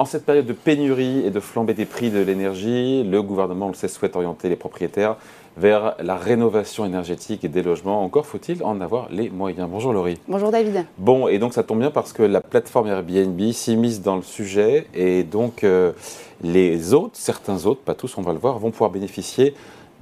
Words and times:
En 0.00 0.06
cette 0.06 0.24
période 0.24 0.46
de 0.46 0.54
pénurie 0.54 1.26
et 1.26 1.30
de 1.30 1.40
flambée 1.40 1.74
des 1.74 1.84
prix 1.84 2.08
de 2.08 2.20
l'énergie, 2.20 3.04
le 3.04 3.20
gouvernement, 3.20 3.66
on 3.66 3.68
le 3.68 3.74
sait, 3.74 3.86
souhaite 3.86 4.16
orienter 4.16 4.48
les 4.48 4.56
propriétaires 4.56 5.16
vers 5.58 5.94
la 6.00 6.16
rénovation 6.16 6.86
énergétique 6.86 7.44
et 7.44 7.48
des 7.48 7.62
logements. 7.62 8.02
Encore 8.02 8.24
faut-il 8.24 8.64
en 8.64 8.80
avoir 8.80 9.08
les 9.10 9.28
moyens. 9.28 9.68
Bonjour 9.70 9.92
Laurie. 9.92 10.16
Bonjour 10.26 10.50
David. 10.50 10.86
Bon, 10.96 11.28
et 11.28 11.38
donc 11.38 11.52
ça 11.52 11.64
tombe 11.64 11.80
bien 11.80 11.90
parce 11.90 12.14
que 12.14 12.22
la 12.22 12.40
plateforme 12.40 12.86
Airbnb 12.86 13.38
s'immisce 13.52 14.00
dans 14.00 14.16
le 14.16 14.22
sujet 14.22 14.86
et 14.94 15.22
donc 15.22 15.64
euh, 15.64 15.92
les 16.42 16.94
autres, 16.94 17.18
certains 17.18 17.66
autres, 17.66 17.82
pas 17.82 17.94
tous, 17.94 18.16
on 18.16 18.22
va 18.22 18.32
le 18.32 18.38
voir, 18.38 18.58
vont 18.58 18.70
pouvoir 18.70 18.88
bénéficier 18.88 19.52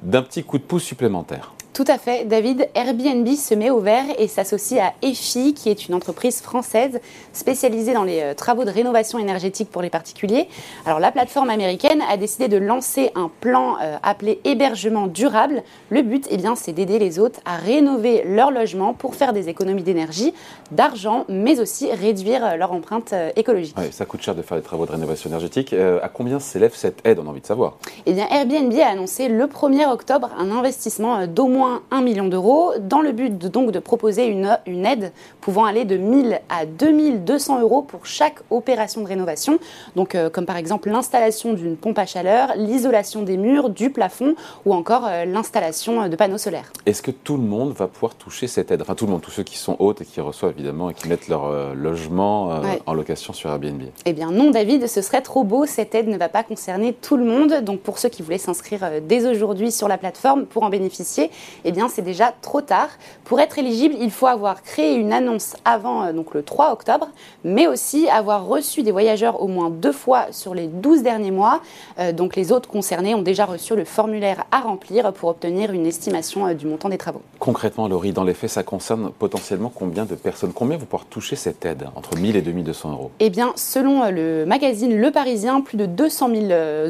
d'un 0.05 0.23
petit 0.23 0.45
coup 0.45 0.59
de 0.59 0.63
pouce 0.63 0.85
supplémentaire. 0.85 1.55
Tout 1.79 1.85
à 1.87 1.97
fait, 1.97 2.25
David. 2.25 2.69
Airbnb 2.75 3.29
se 3.37 3.55
met 3.55 3.71
au 3.71 3.79
vert 3.79 4.05
et 4.19 4.27
s'associe 4.27 4.81
à 4.85 4.95
EFI, 5.01 5.55
qui 5.55 5.71
est 5.71 5.87
une 5.87 5.95
entreprise 5.95 6.41
française 6.41 6.99
spécialisée 7.33 7.93
dans 7.95 8.03
les 8.03 8.21
euh, 8.21 8.35
travaux 8.35 8.65
de 8.65 8.71
rénovation 8.71 9.21
énergétique 9.21 9.71
pour 9.71 9.81
les 9.81 9.89
particuliers. 9.89 10.49
Alors, 10.87 10.99
la 10.99 11.13
plateforme 11.13 11.51
américaine 11.51 12.03
a 12.11 12.17
décidé 12.17 12.49
de 12.49 12.57
lancer 12.57 13.13
un 13.15 13.31
plan 13.41 13.77
euh, 13.81 13.97
appelé 14.03 14.41
hébergement 14.43 15.07
durable. 15.07 15.63
Le 15.91 16.03
but, 16.03 16.27
eh 16.33 16.37
bien, 16.37 16.57
c'est 16.57 16.73
d'aider 16.73 16.99
les 16.99 17.21
hôtes 17.21 17.39
à 17.45 17.55
rénover 17.55 18.25
leur 18.27 18.51
logement 18.51 18.93
pour 18.93 19.15
faire 19.15 19.33
des 19.33 19.49
économies 19.49 19.85
d'énergie, 19.85 20.35
d'argent, 20.73 21.27
mais 21.29 21.61
aussi 21.61 21.93
réduire 21.93 22.45
euh, 22.45 22.57
leur 22.57 22.73
empreinte 22.73 23.15
écologique. 23.37 23.77
ça 23.93 24.05
coûte 24.05 24.23
cher 24.23 24.35
de 24.35 24.43
faire 24.43 24.57
des 24.59 24.65
travaux 24.65 24.85
de 24.85 24.91
rénovation 24.91 25.31
énergétique. 25.31 25.73
à 25.73 26.09
combien 26.09 26.41
s'élève 26.41 26.75
cette 26.75 27.07
aide 27.07 27.21
On 27.21 27.27
a 27.29 27.31
envie 27.31 27.41
de 27.41 27.47
savoir? 27.47 27.77
Eh 28.05 28.15
bien, 28.15 28.27
Airbnb 28.33 28.77
a 28.81 28.89
annoncé 28.89 29.29
le 29.29 29.45
1er 29.45 29.89
octobre 29.89 30.31
un 30.37 30.51
investissement 30.51 31.25
d'au 31.29 31.47
moins 31.47 31.68
1 31.91 32.01
million 32.03 32.29
d'euros, 32.29 32.73
dans 32.81 33.01
le 33.01 33.13
but 33.13 33.37
de, 33.37 33.49
donc 33.49 33.71
de 33.71 33.79
proposer 33.79 34.27
une, 34.27 34.59
une, 34.67 34.87
aide 34.87 35.13
pouvant 35.41 35.65
aller 35.65 35.85
de 35.85 35.97
1000 35.97 36.41
à 36.49 36.67
2200 36.67 37.61
euros 37.61 37.83
pour 37.83 38.07
chaque 38.07 38.41
opération 38.51 39.03
de 39.03 39.07
rénovation, 39.07 39.59
donc 39.97 40.15
euh, 40.15 40.31
comme 40.31 40.47
par 40.47 40.57
exemple 40.57 40.91
l'installation 40.91 41.53
d'une 41.53 41.77
pompe 41.77 41.99
à 41.99 42.07
chaleur, 42.07 42.53
l'isolation 42.57 43.23
des 43.23 43.37
murs, 43.37 43.71
du 43.71 43.91
plafond 43.91 44.35
ou 44.65 44.75
encore 44.75 45.07
euh, 45.07 45.25
l'installation 45.25 46.09
de 46.09 46.17
panneaux 46.17 46.39
solaires. 46.39 46.73
Est-ce 46.87 47.03
que 47.03 47.11
tout 47.11 47.37
le 47.37 47.43
monde 47.43 47.73
va 47.73 47.89
pouvoir 47.89 48.15
toucher 48.15 48.47
cette 48.47 48.71
aide? 48.71 48.83
Enfin 48.83 48.95
tout 48.95 49.07
le 49.07 49.13
monde, 49.13 49.21
tous 49.21 49.31
ceux 49.31 49.43
qui 49.43 49.59
sont 49.59 49.77
hôtes 49.79 50.01
et 50.01 50.05
qui 50.05 50.21
reçoivent 50.21 50.53
évidemment 50.53 50.91
et 50.91 50.95
qui 50.95 51.09
mettent 51.09 51.29
leur 51.29 51.47
euh, 51.47 51.75
logement 51.75 52.61
en 52.87 52.95
location 52.95 53.33
sur 53.33 53.51
Airbnb. 53.51 53.83
Eh 54.05 54.13
bien 54.13 54.31
non 54.31 54.51
David, 54.51 54.87
ce 54.87 55.03
serait 55.03 55.23
trop 55.23 55.45
beau, 55.45 55.67
cette 55.67 55.95
aide 55.95 56.09
ne 56.09 56.17
va 56.17 56.29
pas 56.29 56.43
concerner 56.43 56.93
tout 56.93 57.17
le 57.17 57.25
monde, 57.25 57.63
donc 57.63 57.81
pour 57.81 57.99
ceux 57.99 58.09
qui 58.09 58.23
voulaient 58.23 58.39
s'inscrire 58.39 58.91
dès 59.07 59.27
aujourd'hui 59.27 59.71
sur 59.71 59.89
la 59.89 59.99
plateforme 59.99 60.47
pour 60.47 60.63
en 60.63 60.71
bénéficier, 60.71 61.31
eh 61.65 61.73
bien 61.73 61.89
c'est 61.89 62.03
déjà 62.03 62.33
trop 62.41 62.61
tard. 62.61 62.89
Pour 63.25 63.41
être 63.41 63.59
éligible, 63.59 63.95
il 64.01 64.11
faut 64.11 64.27
avoir 64.27 64.63
créé 64.63 64.95
une 64.95 65.13
annonce 65.13 65.57
avant 65.65 66.05
euh, 66.05 66.13
donc 66.13 66.35
le 66.35 66.43
3 66.43 66.73
octobre, 66.73 67.09
mais 67.45 67.67
aussi 67.67 68.09
avoir 68.09 68.47
reçu 68.47 68.83
des 68.83 68.93
voyageurs 68.93 69.43
au 69.43 69.49
moins 69.49 69.71
deux 69.71 69.93
fois 69.93 70.27
sur 70.31 70.55
les 70.55 70.67
12 70.67 71.03
derniers 71.03 71.31
mois. 71.31 71.61
Euh, 71.99 72.13
donc 72.13 72.37
les 72.37 72.53
autres 72.53 72.69
concernés 72.69 73.15
ont 73.15 73.23
déjà 73.23 73.45
reçu 73.45 73.75
le 73.77 73.85
formulaire 73.85 74.45
à 74.51 74.61
remplir 74.61 75.13
pour 75.13 75.31
obtenir 75.31 75.73
une 75.73 75.87
estimation 75.87 76.47
euh, 76.47 76.55
du 76.55 76.67
montant 76.67 76.89
des 76.89 76.99
travaux. 76.99 77.23
Concrètement, 77.39 77.89
Laurie, 77.89 78.13
dans 78.13 78.25
les 78.25 78.35
faits, 78.35 78.51
ça 78.51 78.63
concerne 78.63 79.11
potentiellement 79.11 79.73
combien 79.75 80.05
de 80.05 80.15
personnes? 80.15 80.53
Combien 80.53 80.77
vous 80.77 80.87
pouvoir 80.87 81.07
toucher 81.07 81.37
cette 81.37 81.65
aide? 81.65 81.89
Entre 81.95 82.17
1000 82.17 82.37
et 82.37 82.43
2200 82.43 82.93
euros 82.93 83.11
Eh 83.21 83.31
bien, 83.31 83.53
selon 83.57 84.11
le 84.11 84.45
magazine 84.47 84.97
Le 84.97 85.11
Parisien, 85.11 85.61
plus 85.61 85.77
de 85.77 85.87
200 85.87 86.31
000 86.35 86.47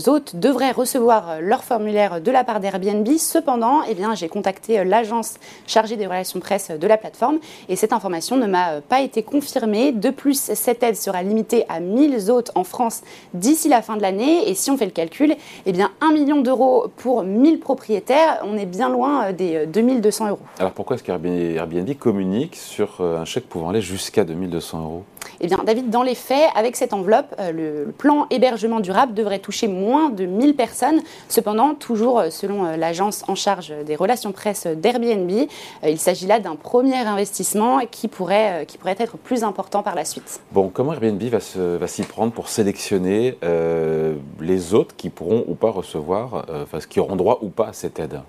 hôtes 0.07 0.37
devraient 0.37 0.73
recevoir 0.73 1.41
leur 1.41 1.65
formulaire 1.65 2.21
de 2.21 2.31
la 2.31 2.45
part 2.45 2.61
d'Airbnb. 2.61 3.09
Cependant, 3.19 3.81
eh 3.89 3.95
bien, 3.95 4.15
j'ai 4.15 4.29
contacté 4.29 4.48
euh, 4.71 4.85
l'agence 4.85 5.35
chargée 5.67 5.97
des 5.97 6.07
relations 6.07 6.41
presse 6.41 6.71
de 6.71 6.87
la 6.87 6.97
plateforme 6.97 7.39
et 7.69 7.77
cette 7.77 7.93
information 7.93 8.37
ne 8.37 8.47
m'a 8.47 8.73
euh, 8.73 8.81
pas 8.87 9.01
été 9.01 9.23
confirmée. 9.23 9.93
De 9.93 10.11
plus, 10.11 10.51
cette 10.55 10.83
aide 10.83 10.97
sera 10.97 11.23
limitée 11.23 11.65
à 11.69 11.81
1000 11.81 12.31
hôtes 12.31 12.51
en 12.55 12.65
France 12.65 13.03
d'ici 13.35 13.69
la 13.69 13.83
fin 13.83 13.97
de 13.97 14.03
l'année 14.03 14.49
et 14.49 14.55
si 14.55 14.71
on 14.71 14.77
fait 14.77 14.87
le 14.87 14.91
calcul, 14.91 15.35
eh 15.67 15.73
bien 15.73 15.91
1 16.01 16.13
million 16.13 16.41
d'euros 16.41 16.89
pour 16.97 17.23
1000 17.23 17.61
propriétaires, 17.61 18.41
on 18.45 18.57
est 18.57 18.67
bien 18.67 18.89
loin 18.89 19.27
euh, 19.27 19.33
des 19.33 19.67
2200 19.67 20.29
euros. 20.29 20.39
Alors 20.59 20.73
pourquoi 20.73 20.97
est-ce 20.97 21.05
qu'Airbnb 21.05 21.99
communique 21.99 22.57
sur 22.57 23.01
un 23.01 23.25
chèque 23.25 23.49
pouvant 23.49 23.71
aller 23.71 23.83
jusqu'à 23.83 24.25
2200 24.25 24.83
euros? 24.83 25.05
Eh 25.41 25.47
bien, 25.47 25.59
David, 25.65 25.91
dans 25.91 26.03
les 26.03 26.15
faits, 26.15 26.51
avec 26.55 26.77
cette 26.77 26.93
enveloppe, 26.93 27.35
le 27.53 27.93
plan 27.97 28.27
hébergement 28.31 28.81
durable 28.81 29.15
devrait 29.15 29.39
toucher 29.39 29.69
moins 29.69 30.11
de 30.11 30.25
1000 30.25 30.55
personnes. 30.55 31.01
Cependant, 31.29 31.75
toujours 31.75 32.23
selon 32.31 32.77
l'agence 32.77 33.25
en 33.29 33.35
charge 33.35 33.73
des 33.85 33.97
relations 33.97 34.33
presse 34.33 34.67
d'Airbnb. 34.67 35.31
Euh, 35.31 35.89
il 35.89 35.99
s'agit 35.99 36.27
là 36.27 36.41
d'un 36.41 36.57
premier 36.57 36.97
investissement 36.97 37.81
qui 37.91 38.09
pourrait, 38.09 38.63
euh, 38.63 38.65
qui 38.65 38.79
pourrait 38.79 38.97
être 38.99 39.17
plus 39.17 39.45
important 39.45 39.83
par 39.83 39.95
la 39.95 40.05
suite. 40.05 40.41
Bon, 40.53 40.71
comment 40.73 40.93
Airbnb 40.93 41.23
va, 41.25 41.39
va 41.79 41.87
s'y 41.87 42.03
prendre 42.03 42.33
pour 42.33 42.49
sélectionner 42.49 43.37
euh, 43.43 44.15
les 44.41 44.75
autres 44.75 44.95
qui 44.97 45.11
pourront 45.11 45.45
ou 45.47 45.55
pas 45.55 45.71
recevoir, 45.71 46.47
enfin, 46.63 46.79
qui 46.89 47.01
auront 47.01 47.17
droit 47.17 47.39
ou 47.43 47.49
pas 47.49 47.69
à 47.69 47.73
cette 47.73 47.99
aide? 47.99 48.21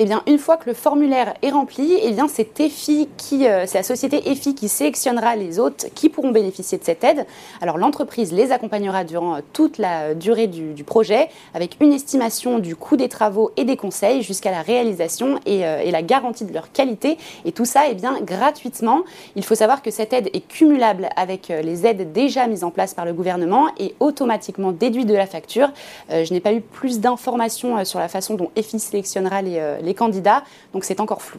Eh 0.00 0.06
bien, 0.06 0.22
une 0.26 0.38
fois 0.38 0.56
que 0.56 0.68
le 0.68 0.74
formulaire 0.74 1.34
est 1.42 1.50
rempli, 1.50 1.96
eh 2.02 2.10
bien, 2.10 2.26
c'est 2.26 2.60
EFI 2.60 3.08
qui, 3.16 3.46
euh, 3.46 3.64
c'est 3.66 3.78
la 3.78 3.84
société 3.84 4.28
EFI 4.28 4.54
qui 4.56 4.68
sélectionnera 4.68 5.36
les 5.36 5.60
hôtes 5.60 5.86
qui 5.94 6.08
pourront 6.08 6.32
bénéficier 6.32 6.78
de 6.78 6.84
cette 6.84 7.04
aide. 7.04 7.26
Alors, 7.60 7.78
l'entreprise 7.78 8.32
les 8.32 8.50
accompagnera 8.50 9.04
durant 9.04 9.36
euh, 9.36 9.40
toute 9.52 9.78
la 9.78 10.14
durée 10.14 10.48
du, 10.48 10.82
projet 10.82 11.28
avec 11.54 11.76
une 11.80 11.92
estimation 11.92 12.58
du 12.58 12.74
coût 12.74 12.96
des 12.96 13.08
travaux 13.08 13.52
et 13.56 13.64
des 13.64 13.76
conseils 13.76 14.22
jusqu'à 14.22 14.50
la 14.50 14.62
réalisation 14.62 15.38
et, 15.46 15.64
euh, 15.64 15.80
et, 15.80 15.92
la 15.92 16.02
garantie 16.02 16.44
de 16.44 16.52
leur 16.52 16.72
qualité. 16.72 17.16
Et 17.44 17.52
tout 17.52 17.64
ça, 17.64 17.82
eh 17.88 17.94
bien, 17.94 18.20
gratuitement. 18.20 19.04
Il 19.36 19.44
faut 19.44 19.54
savoir 19.54 19.80
que 19.80 19.92
cette 19.92 20.12
aide 20.12 20.28
est 20.32 20.46
cumulable 20.46 21.08
avec 21.16 21.48
les 21.48 21.86
aides 21.86 22.12
déjà 22.12 22.48
mises 22.48 22.64
en 22.64 22.70
place 22.70 22.94
par 22.94 23.04
le 23.04 23.12
gouvernement 23.12 23.68
et 23.78 23.94
automatiquement 24.00 24.72
déduite 24.72 25.06
de 25.06 25.14
la 25.14 25.26
facture. 25.26 25.70
je 26.10 26.32
n'ai 26.32 26.40
pas 26.40 26.52
eu 26.52 26.60
plus 26.60 27.00
d'informations 27.00 27.84
sur 27.84 28.00
la 28.00 28.08
façon 28.08 28.34
dont 28.34 28.50
EFI 28.56 28.80
sélectionnera 28.80 29.42
les 29.42 29.60
les 29.84 29.94
candidats, 29.94 30.42
donc 30.72 30.84
c'est 30.84 31.00
encore 31.00 31.22
flou. 31.22 31.38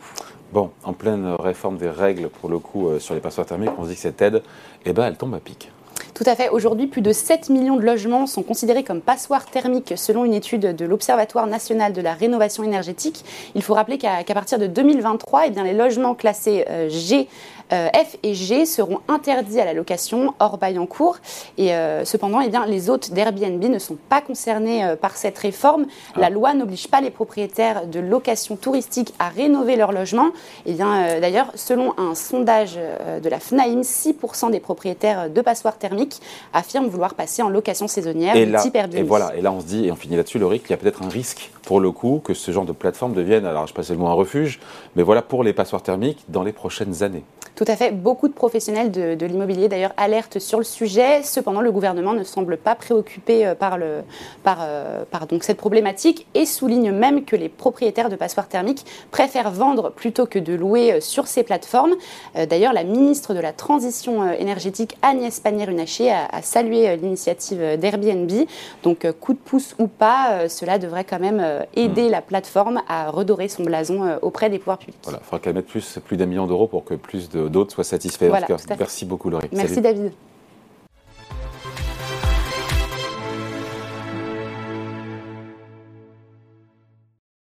Bon, 0.53 0.71
en 0.83 0.93
pleine 0.93 1.25
réforme 1.39 1.77
des 1.77 1.89
règles 1.89 2.29
pour 2.29 2.49
le 2.49 2.59
coup 2.59 2.87
euh, 2.87 2.99
sur 2.99 3.13
les 3.13 3.21
passoires 3.21 3.45
thermiques, 3.45 3.71
on 3.77 3.83
se 3.83 3.89
dit 3.89 3.95
que 3.95 4.01
cette 4.01 4.21
aide, 4.21 4.41
eh 4.85 4.93
ben, 4.93 5.05
elle 5.05 5.17
tombe 5.17 5.33
à 5.33 5.39
pic. 5.39 5.71
Tout 6.15 6.23
à 6.27 6.35
fait. 6.37 6.47
Aujourd'hui, 6.47 6.87
plus 6.87 7.01
de 7.01 7.11
7 7.11 7.49
millions 7.49 7.75
de 7.75 7.81
logements 7.81 8.25
sont 8.25 8.41
considérés 8.41 8.85
comme 8.85 9.01
passoires 9.01 9.45
thermiques 9.47 9.95
selon 9.97 10.23
une 10.23 10.33
étude 10.33 10.73
de 10.73 10.85
l'Observatoire 10.85 11.45
national 11.45 11.91
de 11.91 11.99
la 11.99 12.13
rénovation 12.13 12.63
énergétique. 12.63 13.25
Il 13.53 13.61
faut 13.61 13.73
rappeler 13.73 13.97
qu'à 13.97 14.23
partir 14.33 14.57
de 14.57 14.65
2023, 14.65 15.47
eh 15.47 15.49
bien, 15.49 15.65
les 15.65 15.73
logements 15.73 16.15
classés 16.15 16.63
euh, 16.69 16.87
G 16.87 17.27
euh, 17.73 17.89
F 17.89 18.15
et 18.23 18.33
G 18.33 18.65
seront 18.65 18.99
interdits 19.09 19.59
à 19.59 19.65
la 19.65 19.73
location 19.73 20.35
hors 20.39 20.57
bail 20.57 20.79
en 20.79 20.85
cours. 20.85 21.17
Et 21.57 21.73
euh, 21.73 22.05
cependant, 22.05 22.39
eh 22.39 22.47
bien, 22.47 22.65
les 22.65 22.89
hôtes 22.89 23.11
d'Airbnb 23.11 23.61
ne 23.61 23.79
sont 23.79 23.97
pas 24.07 24.21
concernés 24.21 24.95
par 25.01 25.17
cette 25.17 25.37
réforme. 25.37 25.85
Ah. 26.15 26.21
La 26.21 26.29
loi 26.29 26.53
n'oblige 26.53 26.87
pas 26.87 27.01
les 27.01 27.09
propriétaires 27.09 27.87
de 27.87 27.99
location 27.99 28.55
touristique 28.55 29.13
à 29.19 29.27
rénover 29.27 29.75
leur 29.75 29.91
logement. 29.91 30.29
Eh 30.65 30.73
bien, 30.73 31.19
d'ailleurs, 31.19 31.51
selon 31.55 31.93
un 31.97 32.15
sondage 32.15 32.79
de 33.21 33.27
la 33.27 33.39
FNAIM, 33.39 33.81
6% 33.81 34.51
des 34.51 34.61
propriétaires 34.61 35.29
de 35.29 35.41
passoires 35.41 35.77
thermiques 35.77 36.04
affirment 36.53 36.87
vouloir 36.87 37.13
passer 37.13 37.41
en 37.41 37.49
location 37.49 37.87
saisonnière 37.87 38.35
et 38.35 38.51
type 38.61 38.75
Airbnb. 38.75 38.95
Et 38.95 39.03
voilà, 39.03 39.35
et 39.35 39.41
là 39.41 39.51
on 39.51 39.61
se 39.61 39.65
dit, 39.65 39.85
et 39.85 39.91
on 39.91 39.95
finit 39.95 40.15
là-dessus, 40.15 40.39
Laurie, 40.39 40.59
qu'il 40.59 40.71
y 40.71 40.73
a 40.73 40.77
peut-être 40.77 41.03
un 41.03 41.09
risque 41.09 41.51
pour 41.63 41.79
le 41.79 41.91
coup 41.91 42.21
que 42.23 42.33
ce 42.33 42.51
genre 42.51 42.65
de 42.65 42.71
plateforme 42.71 43.13
devienne, 43.13 43.45
alors 43.45 43.67
je 43.67 43.73
passe 43.73 43.89
le 43.89 43.97
mot 43.97 44.07
un 44.07 44.13
refuge, 44.13 44.59
mais 44.95 45.03
voilà 45.03 45.21
pour 45.21 45.43
les 45.43 45.53
passoires 45.53 45.81
thermiques 45.81 46.23
dans 46.29 46.43
les 46.43 46.53
prochaines 46.53 47.03
années. 47.03 47.23
Tout 47.55 47.65
à 47.69 47.77
fait. 47.77 47.91
Beaucoup 47.91 48.27
de 48.27 48.33
professionnels 48.33 48.91
de, 48.91 49.25
l'immobilier 49.25 49.69
d'ailleurs 49.69 49.93
alertent 49.95 50.39
sur 50.39 50.57
le 50.57 50.65
sujet. 50.65 51.23
Cependant, 51.23 51.61
le 51.61 51.71
gouvernement 51.71 52.13
ne 52.13 52.23
semble 52.25 52.57
pas 52.57 52.75
préoccupé 52.75 53.45
euh, 53.45 53.55
par, 53.55 53.77
le, 53.77 54.01
par, 54.43 54.57
euh, 54.61 55.05
par 55.09 55.25
donc 55.25 55.45
cette 55.45 55.57
problématique 55.57 56.27
et 56.33 56.45
souligne 56.45 56.91
même 56.91 57.23
que 57.23 57.37
les 57.37 57.47
propriétaires 57.47 58.09
de 58.09 58.17
passoires 58.17 58.49
thermiques 58.49 58.85
préfèrent 59.09 59.51
vendre 59.51 59.89
plutôt 59.89 60.25
que 60.25 60.37
de 60.37 60.53
louer 60.53 60.93
euh, 60.93 60.99
sur 60.99 61.27
ces 61.27 61.43
plateformes. 61.43 61.93
D'ailleurs, 62.49 62.73
la 62.73 62.83
ministre 62.83 63.33
de 63.33 63.39
la 63.39 63.53
Transition 63.53 64.29
énergétique 64.33 64.97
Agnès 65.01 65.39
Pannier-Runacher 65.39 66.11
a, 66.11 66.41
salué 66.41 66.97
l'initiative 66.97 67.77
d'Airbnb. 67.77 68.31
Donc, 68.83 69.09
coup 69.19 69.33
de 69.33 69.37
pouce 69.37 69.75
ou 69.79 69.87
pas, 69.87 70.49
cela 70.49 70.77
devrait 70.77 71.05
quand 71.05 71.19
même 71.19 71.65
aider 71.75 72.07
hmm. 72.07 72.11
la 72.11 72.21
plateforme 72.21 72.81
à 72.87 73.09
redorer 73.09 73.47
son 73.47 73.63
blason 73.63 74.17
auprès 74.21 74.49
des 74.49 74.59
pouvoirs 74.59 74.77
publics. 74.77 74.99
Voilà, 75.03 75.19
il 75.21 75.25
faudra 75.25 75.39
qu'elle 75.39 75.53
mette 75.53 75.67
plus, 75.67 75.99
plus 76.03 76.17
d'un 76.17 76.25
million 76.25 76.47
d'euros 76.47 76.67
pour 76.67 76.83
que 76.83 76.95
plus 76.95 77.29
de 77.29 77.44
d'autres 77.49 77.73
soient 77.73 77.83
satisfaits. 77.83 78.27
Voilà, 78.27 78.47
Merci 78.79 79.05
beaucoup, 79.05 79.29
Laurie. 79.29 79.49
Merci, 79.51 79.81
David. 79.81 80.11